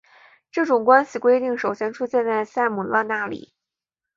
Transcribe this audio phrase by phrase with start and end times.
[0.51, 3.53] 这种关系规定首先出现在塞姆勒那里。